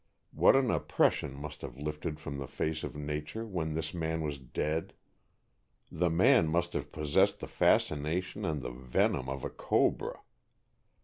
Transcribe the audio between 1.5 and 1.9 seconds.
have